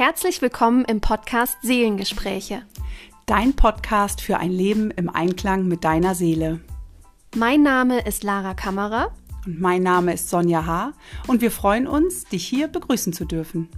[0.00, 2.66] Herzlich willkommen im Podcast Seelengespräche.
[3.26, 6.60] Dein Podcast für ein Leben im Einklang mit deiner Seele.
[7.36, 9.14] Mein Name ist Lara Kammerer.
[9.44, 10.94] Und mein Name ist Sonja H.
[11.28, 13.68] Und wir freuen uns, dich hier begrüßen zu dürfen.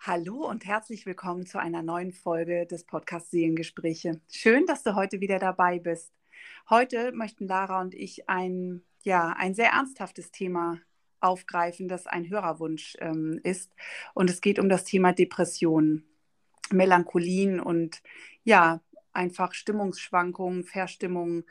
[0.00, 4.20] Hallo und herzlich willkommen zu einer neuen Folge des Podcasts Seelengespräche.
[4.30, 6.12] Schön, dass du heute wieder dabei bist.
[6.68, 10.78] Heute möchten Lara und ich ein, ja, ein sehr ernsthaftes Thema
[11.20, 13.74] aufgreifen, das ein Hörerwunsch ähm, ist.
[14.14, 16.04] Und es geht um das Thema Depressionen,
[16.70, 18.02] Melancholien und
[18.44, 18.80] ja,
[19.12, 21.44] einfach Stimmungsschwankungen, Verstimmungen,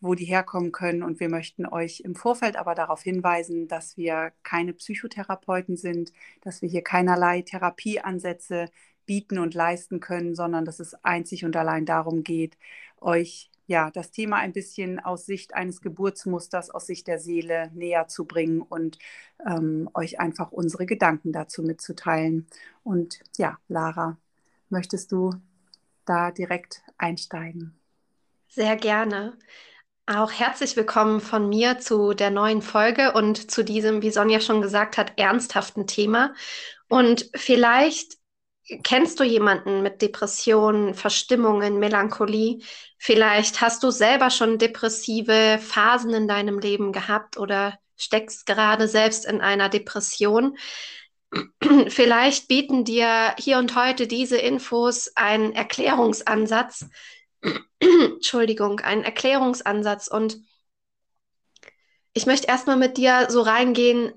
[0.00, 1.02] wo die herkommen können.
[1.02, 6.12] Und wir möchten euch im Vorfeld aber darauf hinweisen, dass wir keine Psychotherapeuten sind,
[6.42, 8.70] dass wir hier keinerlei Therapieansätze
[9.06, 12.58] bieten und leisten können, sondern dass es einzig und allein darum geht,
[13.00, 18.08] euch ja, das Thema ein bisschen aus Sicht eines Geburtsmusters, aus Sicht der Seele näher
[18.08, 18.98] zu bringen und
[19.46, 22.46] ähm, euch einfach unsere Gedanken dazu mitzuteilen.
[22.84, 24.16] Und ja, Lara,
[24.68, 25.34] möchtest du
[26.04, 27.78] da direkt einsteigen?
[28.48, 29.36] Sehr gerne.
[30.06, 34.62] Auch herzlich willkommen von mir zu der neuen Folge und zu diesem, wie Sonja schon
[34.62, 36.32] gesagt hat, ernsthaften Thema.
[36.88, 38.16] Und vielleicht
[38.82, 42.62] Kennst du jemanden mit Depressionen, Verstimmungen, Melancholie?
[42.98, 49.24] Vielleicht hast du selber schon depressive Phasen in deinem Leben gehabt oder steckst gerade selbst
[49.24, 50.58] in einer Depression.
[51.88, 56.86] Vielleicht bieten dir hier und heute diese Infos einen Erklärungsansatz.
[57.80, 60.08] Entschuldigung, einen Erklärungsansatz.
[60.08, 60.38] Und
[62.14, 64.12] ich möchte erstmal mit dir so reingehen,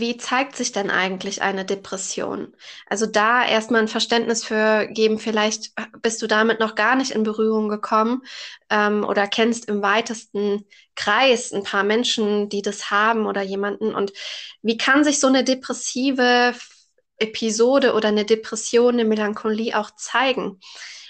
[0.00, 2.54] wie zeigt sich denn eigentlich eine Depression?
[2.86, 7.22] Also da erstmal ein Verständnis für geben, vielleicht bist du damit noch gar nicht in
[7.22, 8.22] Berührung gekommen
[8.70, 13.94] ähm, oder kennst im weitesten Kreis ein paar Menschen, die das haben oder jemanden.
[13.94, 14.12] Und
[14.62, 16.54] wie kann sich so eine depressive
[17.18, 20.60] Episode oder eine Depression, eine Melancholie auch zeigen?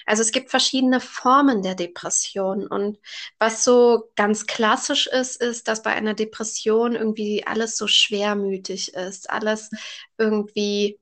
[0.06, 2.66] Also es gibt verschiedene Formen der Depression.
[2.66, 2.98] Und
[3.38, 9.30] was so ganz klassisch ist, ist, dass bei einer Depression irgendwie alles so schwermütig ist,
[9.30, 9.70] alles
[10.18, 11.00] irgendwie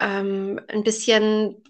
[0.00, 1.62] ähm, ein bisschen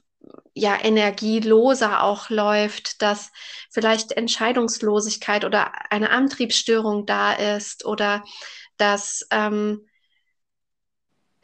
[0.55, 3.33] ja energieloser auch läuft, dass
[3.71, 8.23] vielleicht Entscheidungslosigkeit oder eine Antriebsstörung da ist oder
[8.77, 9.87] dass ähm,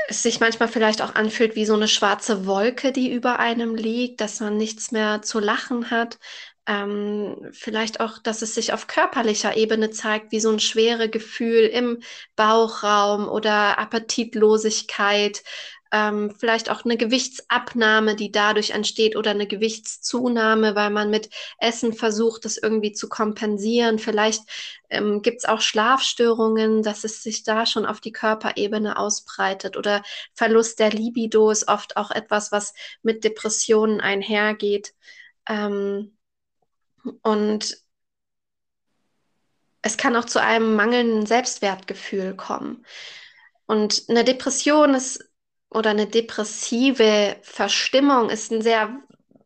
[0.09, 4.20] es sich manchmal vielleicht auch anfühlt wie so eine schwarze Wolke, die über einem liegt,
[4.20, 6.19] dass man nichts mehr zu lachen hat.
[6.66, 11.64] Ähm, vielleicht auch, dass es sich auf körperlicher Ebene zeigt, wie so ein schwere Gefühl
[11.64, 12.00] im
[12.36, 15.42] Bauchraum oder Appetitlosigkeit,
[15.93, 21.93] ähm, vielleicht auch eine Gewichtsabnahme, die dadurch entsteht oder eine Gewichtszunahme, weil man mit Essen
[21.93, 23.98] versucht, das irgendwie zu kompensieren.
[23.98, 24.43] Vielleicht
[24.91, 30.03] ähm, gibt es auch Schlafstörungen, dass es sich da schon auf die Körperebene ausbreitet oder
[30.34, 34.94] Verlust der Libido ist oft auch etwas, was mit Depressionen einhergeht.
[35.48, 36.16] Ähm,
[37.22, 37.78] und
[39.82, 42.84] es kann auch zu einem mangelnden Selbstwertgefühl kommen.
[43.66, 45.28] Und eine Depression ist
[45.70, 49.00] oder eine depressive Verstimmung ist ein sehr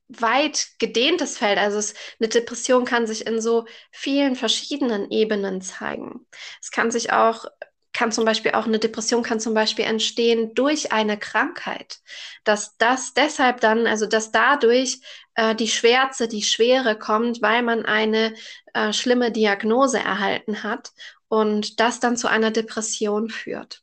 [0.08, 1.58] weit gedehntes Feld.
[1.58, 6.26] Also es, eine Depression kann sich in so vielen verschiedenen Ebenen zeigen.
[6.60, 7.46] Es kann sich auch
[7.92, 12.00] kann zum Beispiel auch eine Depression kann zum Beispiel entstehen durch eine Krankheit,
[12.44, 15.00] dass das deshalb dann, also dass dadurch
[15.34, 18.34] äh, die Schwärze, die Schwere kommt, weil man eine
[18.72, 20.92] äh, schlimme Diagnose erhalten hat
[21.28, 23.81] und das dann zu einer Depression führt.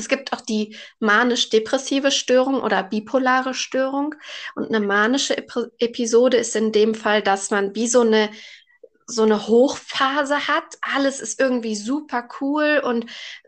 [0.00, 4.14] Es gibt auch die manisch-depressive Störung oder bipolare Störung.
[4.54, 8.30] Und eine manische Ep Episode ist in dem Fall, dass man wie so eine
[9.06, 10.78] so eine Hochphase hat.
[10.80, 13.06] Alles ist irgendwie super cool und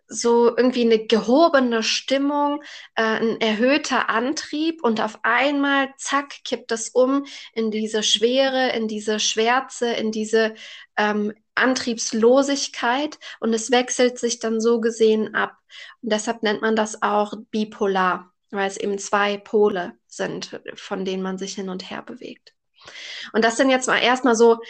[0.09, 2.63] so irgendwie eine gehobene Stimmung,
[2.97, 7.25] äh, ein erhöhter Antrieb und auf einmal, zack, kippt das um
[7.55, 10.55] in diese Schwere, in diese Schwärze, in diese
[10.97, 15.57] ähm, Antriebslosigkeit und es wechselt sich dann so gesehen ab.
[16.03, 21.23] Und deshalb nennt man das auch bipolar, weil es eben zwei Pole sind, von denen
[21.23, 22.55] man sich hin und her bewegt.
[23.33, 24.61] Und das sind jetzt mal erstmal so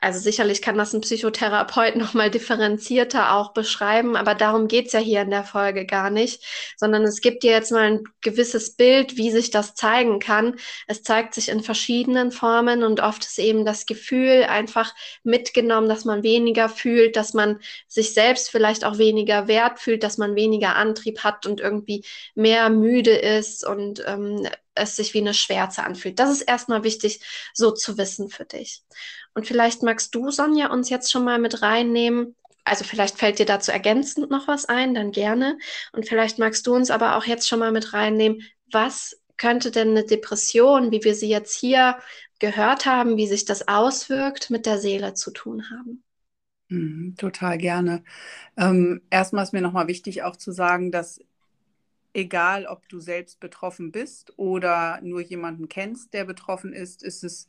[0.00, 5.22] also sicherlich kann das ein Psychotherapeut nochmal differenzierter auch beschreiben, aber darum geht's ja hier
[5.22, 6.44] in der Folge gar nicht,
[6.76, 10.56] sondern es gibt dir jetzt mal ein gewisses Bild, wie sich das zeigen kann.
[10.86, 16.04] Es zeigt sich in verschiedenen Formen und oft ist eben das Gefühl einfach mitgenommen, dass
[16.04, 20.76] man weniger fühlt, dass man sich selbst vielleicht auch weniger wert fühlt, dass man weniger
[20.76, 22.04] Antrieb hat und irgendwie
[22.34, 24.46] mehr müde ist und ähm,
[24.76, 26.18] es sich wie eine Schwärze anfühlt.
[26.18, 27.20] Das ist erstmal wichtig,
[27.54, 28.82] so zu wissen für dich.
[29.36, 33.46] Und vielleicht magst du, Sonja, uns jetzt schon mal mit reinnehmen, also vielleicht fällt dir
[33.46, 35.58] dazu ergänzend noch was ein, dann gerne.
[35.92, 38.42] Und vielleicht magst du uns aber auch jetzt schon mal mit reinnehmen,
[38.72, 41.98] was könnte denn eine Depression, wie wir sie jetzt hier
[42.40, 46.04] gehört haben, wie sich das auswirkt, mit der Seele zu tun haben?
[46.68, 48.02] Mhm, total gerne.
[48.56, 51.20] Ähm, erstmal ist mir nochmal wichtig auch zu sagen, dass
[52.14, 57.48] egal ob du selbst betroffen bist oder nur jemanden kennst, der betroffen ist, ist es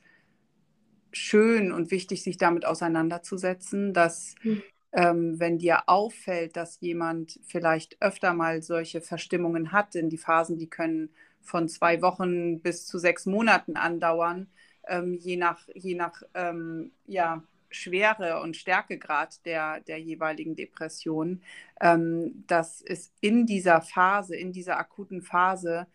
[1.12, 4.64] schön und wichtig, sich damit auseinanderzusetzen, dass mhm.
[4.92, 10.58] ähm, wenn dir auffällt, dass jemand vielleicht öfter mal solche Verstimmungen hat, denn die Phasen,
[10.58, 11.10] die können
[11.42, 14.48] von zwei Wochen bis zu sechs Monaten andauern,
[14.88, 21.42] ähm, je nach, je nach ähm, ja, Schwere und Stärkegrad der, der jeweiligen Depression,
[21.82, 25.88] ähm, dass es in dieser Phase, in dieser akuten Phase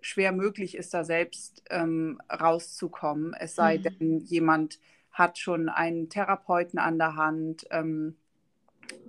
[0.00, 3.34] schwer möglich ist, da selbst ähm, rauszukommen.
[3.34, 3.82] Es sei mhm.
[3.82, 4.78] denn, jemand
[5.12, 8.16] hat schon einen Therapeuten an der Hand ähm,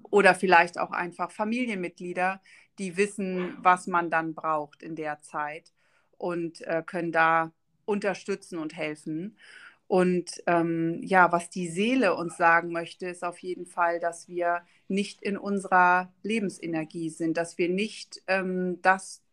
[0.09, 2.41] oder vielleicht auch einfach Familienmitglieder,
[2.79, 5.71] die wissen, was man dann braucht in der Zeit
[6.17, 7.51] und äh, können da
[7.85, 9.37] unterstützen und helfen.
[9.87, 14.61] Und ähm, ja, was die Seele uns sagen möchte, ist auf jeden Fall, dass wir
[14.87, 19.23] nicht in unserer Lebensenergie sind, dass wir nicht ähm, das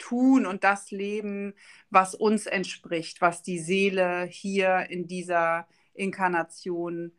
[0.00, 1.54] tun und das leben,
[1.90, 7.12] was uns entspricht, was die Seele hier in dieser Inkarnation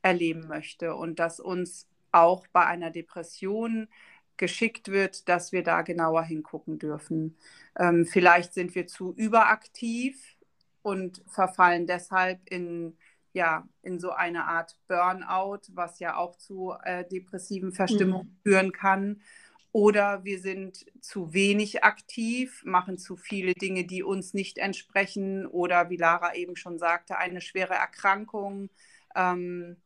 [0.00, 3.88] erleben möchte und dass uns auch bei einer Depression
[4.36, 7.36] geschickt wird, dass wir da genauer hingucken dürfen.
[7.78, 10.36] Ähm, vielleicht sind wir zu überaktiv
[10.82, 12.96] und verfallen deshalb in,
[13.34, 18.36] ja, in so eine Art Burnout, was ja auch zu äh, depressiven Verstimmungen mhm.
[18.42, 19.20] führen kann.
[19.72, 25.46] Oder wir sind zu wenig aktiv, machen zu viele Dinge, die uns nicht entsprechen.
[25.46, 28.70] Oder wie Lara eben schon sagte, eine schwere Erkrankung.
[29.14, 29.76] Ähm,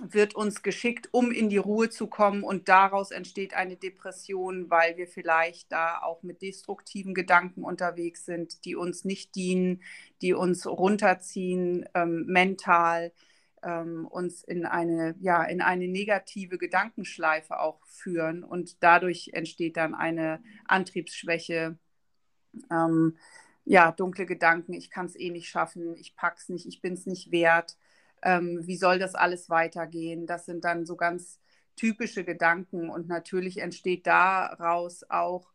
[0.00, 4.96] wird uns geschickt, um in die Ruhe zu kommen und daraus entsteht eine Depression, weil
[4.96, 9.82] wir vielleicht da auch mit destruktiven Gedanken unterwegs sind, die uns nicht dienen,
[10.20, 13.12] die uns runterziehen, ähm, mental,
[13.64, 19.94] ähm, uns in eine, ja, in eine negative Gedankenschleife auch führen und dadurch entsteht dann
[19.94, 21.78] eine Antriebsschwäche.
[22.70, 23.16] Ähm,
[23.64, 27.06] ja, dunkle Gedanken, ich kann es eh nicht schaffen, ich pack's nicht, ich bin es
[27.06, 27.76] nicht wert
[28.24, 30.26] ähm, wie soll das alles weitergehen?
[30.26, 31.38] Das sind dann so ganz
[31.76, 35.52] typische Gedanken und natürlich entsteht daraus auch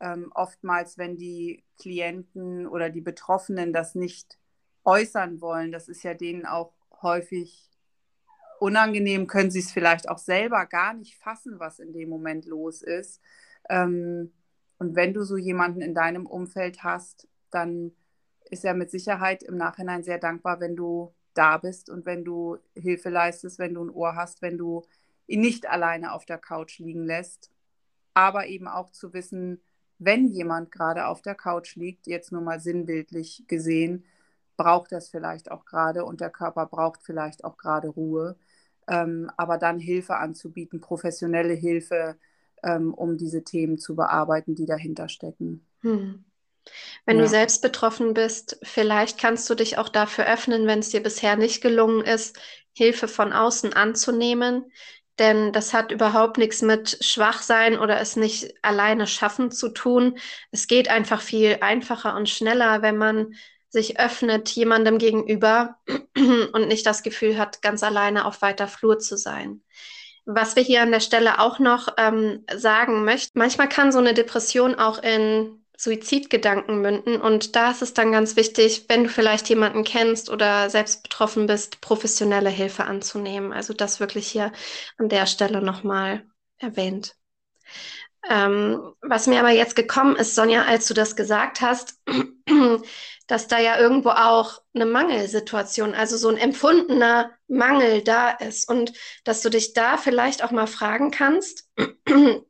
[0.00, 4.38] ähm, oftmals, wenn die Klienten oder die Betroffenen das nicht
[4.84, 6.72] äußern wollen, das ist ja denen auch
[7.02, 7.70] häufig
[8.60, 12.82] unangenehm, können sie es vielleicht auch selber gar nicht fassen, was in dem Moment los
[12.82, 13.20] ist.
[13.68, 14.32] Ähm,
[14.78, 17.92] und wenn du so jemanden in deinem Umfeld hast, dann
[18.50, 22.58] ist er mit Sicherheit im Nachhinein sehr dankbar, wenn du da bist und wenn du
[22.74, 24.84] Hilfe leistest, wenn du ein Ohr hast, wenn du
[25.26, 27.50] ihn nicht alleine auf der Couch liegen lässt.
[28.14, 29.60] Aber eben auch zu wissen,
[29.98, 34.04] wenn jemand gerade auf der Couch liegt, jetzt nur mal sinnbildlich gesehen,
[34.58, 38.36] braucht das vielleicht auch gerade und der Körper braucht vielleicht auch gerade Ruhe.
[38.86, 42.18] Ähm, aber dann Hilfe anzubieten, professionelle Hilfe,
[42.62, 45.66] ähm, um diese Themen zu bearbeiten, die dahinter stecken.
[45.80, 46.24] Hm.
[47.06, 47.22] Wenn ja.
[47.22, 51.36] du selbst betroffen bist, vielleicht kannst du dich auch dafür öffnen, wenn es dir bisher
[51.36, 52.38] nicht gelungen ist,
[52.72, 54.70] Hilfe von außen anzunehmen.
[55.18, 60.18] Denn das hat überhaupt nichts mit Schwachsein oder es nicht alleine schaffen zu tun.
[60.52, 63.34] Es geht einfach viel einfacher und schneller, wenn man
[63.68, 65.76] sich öffnet jemandem gegenüber
[66.52, 69.62] und nicht das Gefühl hat, ganz alleine auf weiter Flur zu sein.
[70.24, 74.14] Was wir hier an der Stelle auch noch ähm, sagen möchten, manchmal kann so eine
[74.14, 77.20] Depression auch in Suizidgedanken münden.
[77.20, 81.46] Und da ist es dann ganz wichtig, wenn du vielleicht jemanden kennst oder selbst betroffen
[81.46, 83.52] bist, professionelle Hilfe anzunehmen.
[83.52, 84.52] Also das wirklich hier
[84.98, 86.26] an der Stelle nochmal
[86.58, 87.14] erwähnt.
[88.28, 92.00] Ähm, was mir aber jetzt gekommen ist, Sonja, als du das gesagt hast,
[93.28, 98.92] dass da ja irgendwo auch eine Mangelsituation, also so ein empfundener Mangel da ist und
[99.22, 101.68] dass du dich da vielleicht auch mal fragen kannst,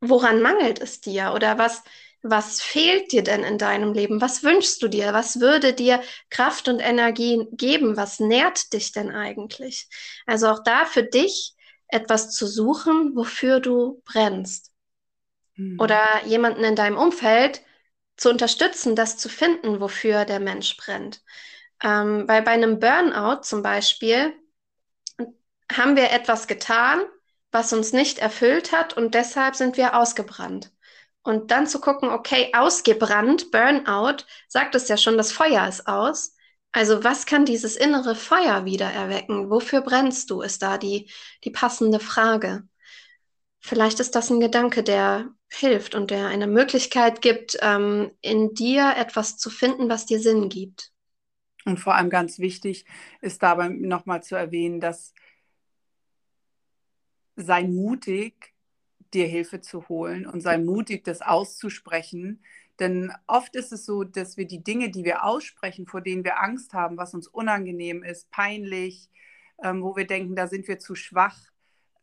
[0.00, 1.82] woran mangelt es dir oder was,
[2.22, 4.20] was fehlt dir denn in deinem Leben?
[4.20, 5.12] Was wünschst du dir?
[5.12, 7.96] Was würde dir Kraft und Energie geben?
[7.96, 9.88] Was nährt dich denn eigentlich?
[10.26, 11.54] Also auch da für dich
[11.88, 14.70] etwas zu suchen, wofür du brennst.
[15.56, 15.80] Mhm.
[15.80, 17.62] Oder jemanden in deinem Umfeld
[18.16, 21.22] zu unterstützen, das zu finden, wofür der Mensch brennt.
[21.82, 24.34] Ähm, weil bei einem Burnout zum Beispiel
[25.72, 27.00] haben wir etwas getan,
[27.50, 30.72] was uns nicht erfüllt hat und deshalb sind wir ausgebrannt.
[31.22, 36.36] Und dann zu gucken, okay, ausgebrannt, Burnout, sagt es ja schon, das Feuer ist aus.
[36.72, 39.50] Also was kann dieses innere Feuer wieder erwecken?
[39.50, 40.42] Wofür brennst du?
[40.42, 41.10] Ist da die,
[41.44, 42.68] die passende Frage.
[43.66, 48.94] Vielleicht ist das ein Gedanke, der hilft und der eine Möglichkeit gibt, ähm, in dir
[48.96, 50.92] etwas zu finden, was dir Sinn gibt.
[51.64, 52.84] Und vor allem ganz wichtig
[53.22, 55.14] ist dabei nochmal zu erwähnen, dass
[57.34, 58.54] sei mutig,
[59.12, 62.44] dir Hilfe zu holen und sei mutig, das auszusprechen,
[62.78, 66.40] denn oft ist es so, dass wir die Dinge, die wir aussprechen, vor denen wir
[66.40, 69.10] Angst haben, was uns unangenehm ist, peinlich,
[69.60, 71.36] ähm, wo wir denken, da sind wir zu schwach,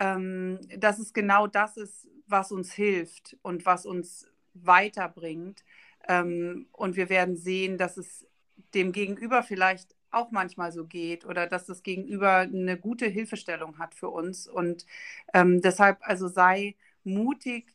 [0.03, 5.63] ähm, dass es genau das ist, was uns hilft und was uns weiterbringt.
[6.09, 8.27] Ähm, und wir werden sehen, dass es
[8.73, 13.95] dem Gegenüber vielleicht auch manchmal so geht oder dass das Gegenüber eine gute Hilfestellung hat
[13.95, 14.47] für uns.
[14.47, 14.85] Und
[15.33, 17.73] ähm, deshalb also sei mutig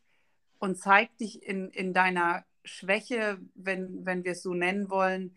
[0.58, 5.34] und zeig dich in, in deiner Schwäche, wenn, wenn wir es so nennen wollen,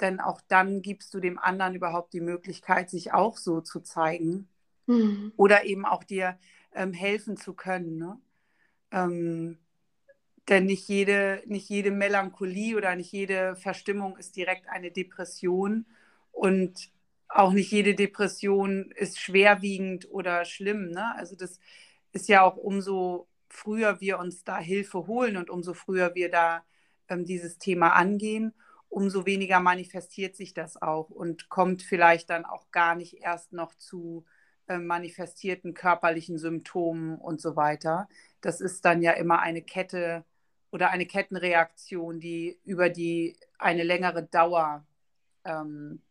[0.00, 4.48] denn auch dann gibst du dem anderen überhaupt die Möglichkeit, sich auch so zu zeigen
[4.86, 5.32] mhm.
[5.36, 6.38] oder eben auch dir
[6.74, 7.96] ähm, helfen zu können.
[7.96, 8.18] Ne?
[8.90, 9.58] Ähm,
[10.48, 15.86] denn nicht jede, nicht jede Melancholie oder nicht jede Verstimmung ist direkt eine Depression
[16.32, 16.90] und
[17.28, 20.90] auch nicht jede Depression ist schwerwiegend oder schlimm.
[20.90, 21.14] Ne?
[21.16, 21.58] Also das
[22.12, 26.64] ist ja auch umso früher wir uns da Hilfe holen und umso früher wir da
[27.08, 28.52] ähm, dieses Thema angehen,
[28.88, 33.74] umso weniger manifestiert sich das auch und kommt vielleicht dann auch gar nicht erst noch
[33.74, 34.24] zu
[34.68, 38.08] äh, manifestierten körperlichen Symptomen und so weiter.
[38.40, 40.24] Das ist dann ja immer eine Kette
[40.70, 44.84] oder eine Kettenreaktion, die über die eine längere Dauer
[45.44, 46.02] ähm,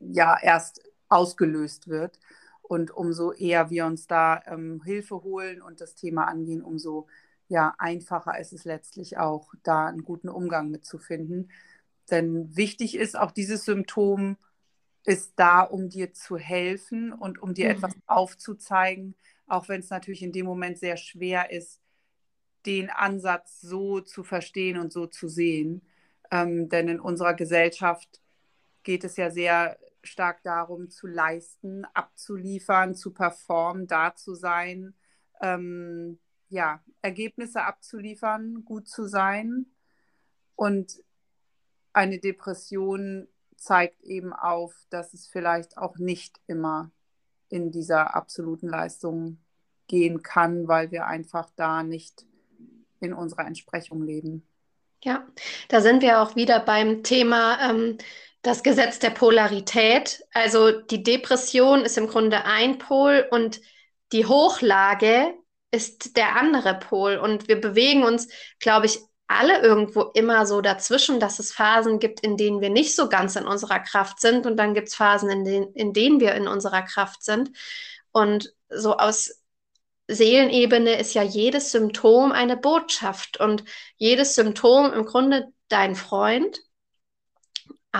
[0.00, 2.18] ja erst ausgelöst wird.
[2.62, 7.06] Und umso eher wir uns da ähm, Hilfe holen und das Thema angehen, umso
[7.48, 11.50] ja, einfacher ist es letztlich auch, da einen guten Umgang mitzufinden.
[12.10, 14.36] Denn wichtig ist auch dieses Symptom
[15.06, 17.76] ist da, um dir zu helfen und um dir mhm.
[17.76, 19.14] etwas aufzuzeigen,
[19.46, 21.80] auch wenn es natürlich in dem Moment sehr schwer ist,
[22.66, 25.86] den Ansatz so zu verstehen und so zu sehen.
[26.32, 28.20] Ähm, denn in unserer Gesellschaft
[28.82, 34.94] geht es ja sehr stark darum, zu leisten, abzuliefern, zu performen, da zu sein,
[35.40, 39.66] ähm, ja, Ergebnisse abzuliefern, gut zu sein.
[40.56, 41.00] Und
[41.92, 46.90] eine Depression zeigt eben auf, dass es vielleicht auch nicht immer
[47.48, 49.38] in dieser absoluten Leistung
[49.86, 52.26] gehen kann, weil wir einfach da nicht
[53.00, 54.46] in unserer Entsprechung leben.
[55.04, 55.26] Ja,
[55.68, 57.98] da sind wir auch wieder beim Thema ähm,
[58.42, 60.24] das Gesetz der Polarität.
[60.32, 63.60] Also die Depression ist im Grunde ein Pol und
[64.12, 65.34] die Hochlage
[65.70, 67.16] ist der andere Pol.
[67.16, 72.20] Und wir bewegen uns, glaube ich, alle irgendwo immer so dazwischen, dass es Phasen gibt,
[72.20, 74.46] in denen wir nicht so ganz in unserer Kraft sind.
[74.46, 77.50] Und dann gibt es Phasen, in, denen, in denen wir in unserer Kraft sind.
[78.12, 79.42] Und so aus
[80.08, 83.64] Seelenebene ist ja jedes Symptom eine Botschaft und
[83.96, 86.60] jedes Symptom im Grunde dein Freund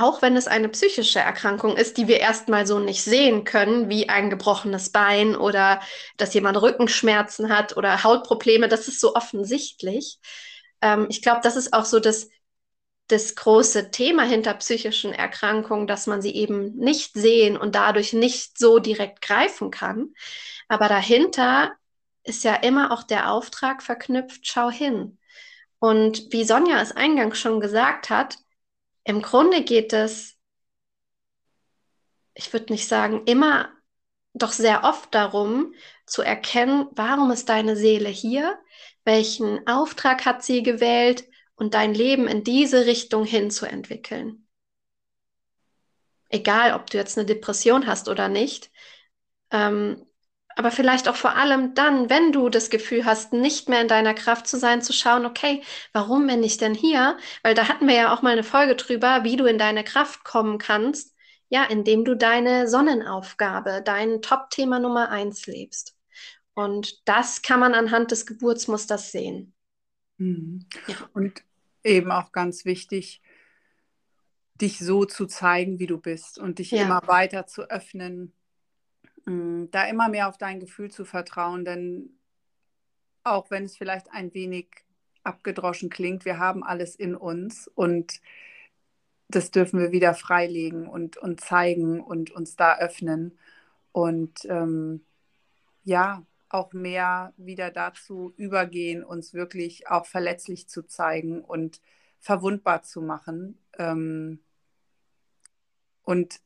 [0.01, 4.09] auch wenn es eine psychische Erkrankung ist, die wir erstmal so nicht sehen können, wie
[4.09, 5.81] ein gebrochenes Bein oder
[6.17, 10.19] dass jemand Rückenschmerzen hat oder Hautprobleme, das ist so offensichtlich.
[10.81, 12.29] Ähm, ich glaube, das ist auch so das,
[13.09, 18.59] das große Thema hinter psychischen Erkrankungen, dass man sie eben nicht sehen und dadurch nicht
[18.59, 20.15] so direkt greifen kann.
[20.69, 21.73] Aber dahinter
[22.25, 25.19] ist ja immer auch der Auftrag verknüpft, schau hin.
[25.79, 28.39] Und wie Sonja es eingangs schon gesagt hat,
[29.05, 30.37] im Grunde geht es,
[32.35, 33.71] ich würde nicht sagen immer,
[34.35, 35.75] doch sehr oft darum
[36.07, 38.59] zu erkennen, warum ist deine Seele hier,
[39.07, 44.47] welchen Auftrag hat sie gewählt und dein Leben in diese Richtung hin zu entwickeln.
[46.29, 48.71] Egal, ob du jetzt eine Depression hast oder nicht.
[49.51, 50.05] Ähm,
[50.57, 54.15] aber vielleicht auch vor allem dann, wenn du das Gefühl hast, nicht mehr in deiner
[54.15, 57.19] Kraft zu sein, zu schauen, okay, warum bin ich denn hier?
[57.43, 60.25] Weil da hatten wir ja auch mal eine Folge drüber, wie du in deine Kraft
[60.25, 61.15] kommen kannst,
[61.49, 65.96] ja, indem du deine Sonnenaufgabe, dein Top-Thema Nummer eins lebst.
[66.57, 69.55] Und das kann man anhand des Geburtsmusters sehen.
[70.19, 70.67] Mhm.
[70.89, 70.97] Ja.
[71.15, 71.45] Und
[71.85, 73.23] eben auch ganz wichtig,
[74.61, 76.83] dich so zu zeigen, wie du bist und dich ja.
[76.83, 78.33] immer weiter zu öffnen
[79.27, 82.11] Mm, da immer mehr auf dein Gefühl zu vertrauen, denn
[83.25, 84.69] auch wenn es vielleicht ein wenig
[85.25, 88.21] abgedroschen klingt, wir haben alles in uns und
[89.29, 93.37] das dürfen wir wieder freilegen und, und zeigen und uns da öffnen
[93.91, 95.05] und ähm,
[95.83, 101.81] ja, auch mehr wieder dazu übergehen, uns wirklich auch verletzlich zu zeigen und
[102.21, 103.59] verwundbar zu machen.
[103.79, 104.41] Ähm,
[106.03, 106.41] und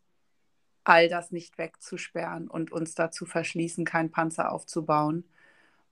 [0.85, 5.25] all das nicht wegzusperren und uns dazu verschließen, keinen Panzer aufzubauen.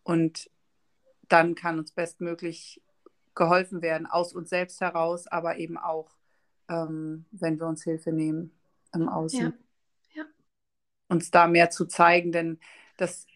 [0.03, 0.50] Und
[1.29, 2.83] dann kann uns bestmöglich
[3.35, 6.11] geholfen werden, aus uns selbst heraus, aber eben auch,
[6.69, 8.53] ähm, wenn wir uns Hilfe nehmen
[8.95, 9.55] im Außen.
[10.12, 10.23] Ja.
[10.23, 10.25] Ja.
[11.09, 12.59] Uns da mehr zu zeigen, denn
[12.97, 13.27] das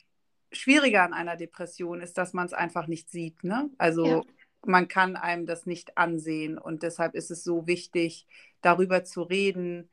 [0.53, 3.45] Schwierige an einer Depression ist, dass man es einfach nicht sieht.
[3.45, 3.71] Ne?
[3.79, 4.23] Also ja.
[4.65, 8.27] man kann einem das nicht ansehen und deshalb ist es so wichtig,
[8.61, 9.89] darüber zu reden,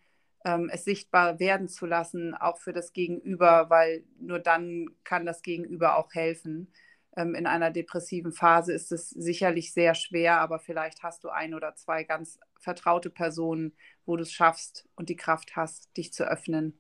[0.46, 5.42] ähm, es sichtbar werden zu lassen, auch für das Gegenüber, weil nur dann kann das
[5.42, 6.72] Gegenüber auch helfen.
[7.16, 11.54] Ähm, in einer depressiven Phase ist es sicherlich sehr schwer, aber vielleicht hast du ein
[11.54, 13.74] oder zwei ganz vertraute Personen,
[14.06, 16.80] wo du es schaffst und die Kraft hast, dich zu öffnen.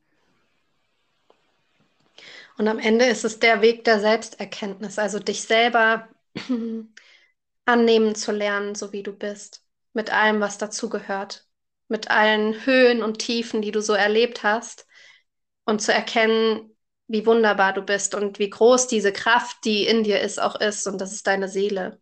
[2.58, 6.08] Und am Ende ist es der Weg der Selbsterkenntnis, also dich selber
[7.66, 11.50] annehmen zu lernen, so wie du bist, mit allem, was dazugehört
[11.90, 14.88] mit allen Höhen und Tiefen, die du so erlebt hast
[15.66, 16.76] und zu erkennen,
[17.08, 20.88] wie wunderbar du bist und wie groß diese Kraft, die in dir ist, auch ist
[20.88, 22.00] und das ist deine Seele.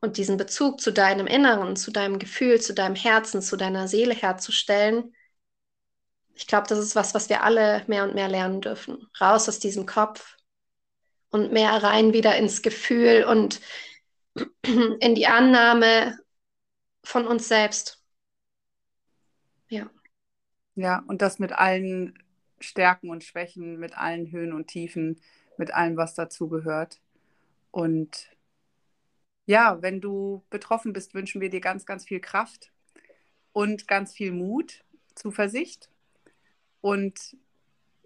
[0.00, 4.14] Und diesen Bezug zu deinem Inneren, zu deinem Gefühl, zu deinem Herzen, zu deiner Seele
[4.14, 5.14] herzustellen,
[6.34, 9.08] ich glaube, das ist was, was wir alle mehr und mehr lernen dürfen.
[9.20, 10.36] Raus aus diesem Kopf
[11.30, 13.60] und mehr rein wieder ins Gefühl und
[15.00, 16.18] in die Annahme
[17.04, 18.02] von uns selbst.
[19.68, 19.90] Ja.
[20.74, 22.18] Ja, und das mit allen
[22.58, 25.20] Stärken und Schwächen, mit allen Höhen und Tiefen,
[25.56, 27.00] mit allem, was dazugehört.
[27.70, 28.28] Und
[29.46, 32.72] ja, wenn du betroffen bist, wünschen wir dir ganz, ganz viel Kraft
[33.52, 35.90] und ganz viel Mut, Zuversicht
[36.84, 37.34] und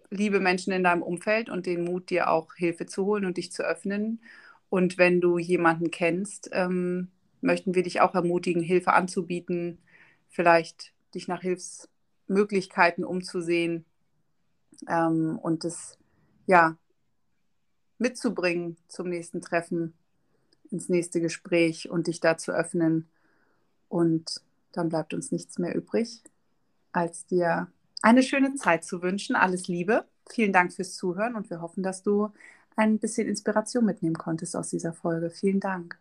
[0.09, 3.51] liebe Menschen in deinem Umfeld und den Mut, dir auch Hilfe zu holen und dich
[3.51, 4.21] zu öffnen.
[4.69, 7.09] Und wenn du jemanden kennst, ähm,
[7.41, 9.79] möchten wir dich auch ermutigen, Hilfe anzubieten,
[10.29, 13.83] vielleicht dich nach Hilfsmöglichkeiten umzusehen
[14.87, 15.97] ähm, und es
[16.47, 16.77] ja
[17.97, 19.93] mitzubringen zum nächsten Treffen,
[20.71, 23.09] ins nächste Gespräch und dich da zu öffnen.
[23.89, 26.23] Und dann bleibt uns nichts mehr übrig,
[26.93, 27.67] als dir
[28.01, 29.35] eine schöne Zeit zu wünschen.
[29.35, 30.05] Alles Liebe.
[30.29, 32.29] Vielen Dank fürs Zuhören und wir hoffen, dass du
[32.75, 35.29] ein bisschen Inspiration mitnehmen konntest aus dieser Folge.
[35.29, 35.97] Vielen Dank.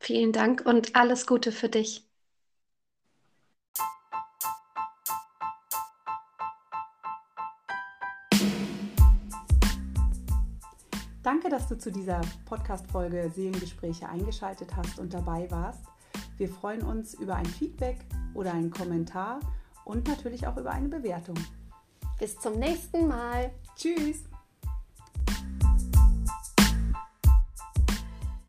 [0.00, 2.04] Vielen Dank und alles Gute für dich.
[11.22, 15.84] Danke, dass du zu dieser Podcast-Folge Seelengespräche eingeschaltet hast und dabei warst.
[16.36, 17.98] Wir freuen uns über ein Feedback
[18.34, 19.40] oder einen Kommentar
[19.86, 21.36] und natürlich auch über eine Bewertung.
[22.18, 23.50] Bis zum nächsten Mal.
[23.76, 24.24] Tschüss.